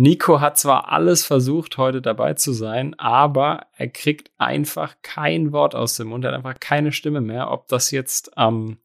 [0.00, 5.74] Nico hat zwar alles versucht, heute dabei zu sein, aber er kriegt einfach kein Wort
[5.74, 7.50] aus dem Mund, er hat einfach keine Stimme mehr.
[7.50, 8.78] Ob das jetzt am ähm,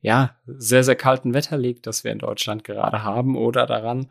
[0.00, 4.10] ja, sehr, sehr kalten Wetter liegt, das wir in Deutschland gerade haben, oder daran,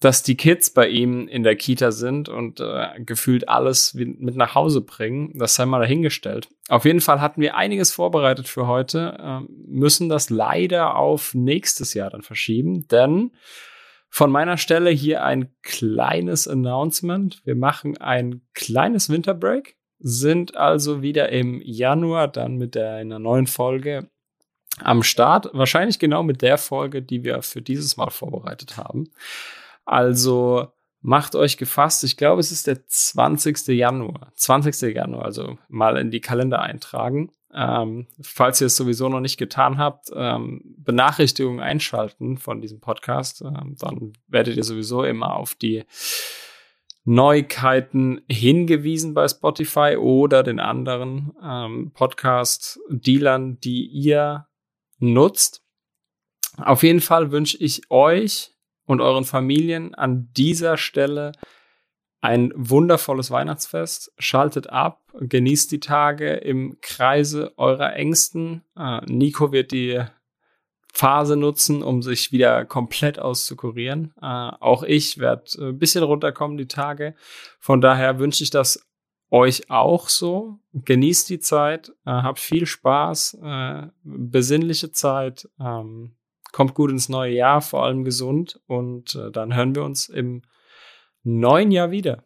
[0.00, 4.54] dass die Kids bei ihm in der Kita sind und äh, gefühlt alles mit nach
[4.54, 5.36] Hause bringen.
[5.36, 6.48] Das sei mal dahingestellt.
[6.70, 11.92] Auf jeden Fall hatten wir einiges vorbereitet für heute, äh, müssen das leider auf nächstes
[11.92, 13.32] Jahr dann verschieben, denn
[14.14, 17.40] von meiner Stelle hier ein kleines Announcement.
[17.46, 24.10] Wir machen ein kleines Winterbreak, sind also wieder im Januar dann mit einer neuen Folge
[24.82, 25.48] am Start.
[25.54, 29.10] Wahrscheinlich genau mit der Folge, die wir für dieses Mal vorbereitet haben.
[29.86, 30.68] Also
[31.02, 32.04] macht euch gefasst.
[32.04, 33.68] Ich glaube, es ist der 20.
[33.68, 34.32] Januar.
[34.36, 34.94] 20.
[34.94, 37.32] Januar, also mal in die Kalender eintragen.
[37.54, 43.42] Ähm, falls ihr es sowieso noch nicht getan habt, ähm, Benachrichtigungen einschalten von diesem Podcast.
[43.42, 45.84] Ähm, dann werdet ihr sowieso immer auf die
[47.04, 54.46] Neuigkeiten hingewiesen bei Spotify oder den anderen ähm, Podcast-Dealern, die ihr
[54.98, 55.62] nutzt.
[56.58, 58.51] Auf jeden Fall wünsche ich euch
[58.86, 61.32] und euren Familien an dieser Stelle
[62.20, 64.12] ein wundervolles Weihnachtsfest.
[64.18, 68.62] Schaltet ab, genießt die Tage im Kreise eurer Ängsten.
[68.76, 70.02] Äh, Nico wird die
[70.94, 74.14] Phase nutzen, um sich wieder komplett auszukurieren.
[74.20, 77.14] Äh, auch ich werde ein bisschen runterkommen die Tage.
[77.58, 78.86] Von daher wünsche ich das
[79.30, 80.58] euch auch so.
[80.74, 86.14] Genießt die Zeit, äh, habt viel Spaß, äh, besinnliche Zeit, ähm,
[86.52, 90.42] kommt gut ins neue Jahr, vor allem gesund und äh, dann hören wir uns im
[91.22, 92.24] neuen Jahr wieder.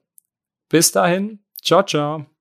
[0.69, 2.36] Bis dahin, ciao, ciao.